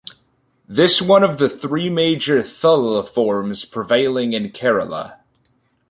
[0.67, 5.19] This one of the three major "thullal" forms prevailing in Kerala.